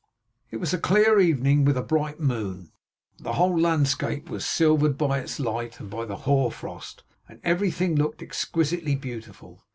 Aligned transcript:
It 0.49 0.57
was 0.57 0.73
a 0.73 0.79
clear 0.79 1.19
evening, 1.19 1.63
with 1.63 1.77
a 1.77 1.83
bright 1.83 2.19
moon. 2.19 2.71
The 3.19 3.33
whole 3.33 3.55
landscape 3.55 4.31
was 4.31 4.43
silvered 4.47 4.97
by 4.97 5.19
its 5.19 5.39
light 5.39 5.79
and 5.79 5.91
by 5.91 6.05
the 6.05 6.15
hoar 6.25 6.51
frost; 6.51 7.03
and 7.29 7.39
everything 7.43 7.93
looked 7.95 8.23
exquisitely 8.23 8.95
beautiful. 8.95 9.61